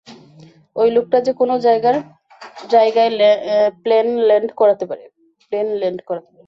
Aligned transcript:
এই 0.75 0.89
লোকটা 0.95 1.17
যে 1.25 1.31
কোনও 1.33 1.55
জায়গায় 1.65 1.99
প্ল্যান 3.83 4.07
ল্যান্ড 4.27 4.49
করাতে 4.59 4.85
পারে! 4.85 5.03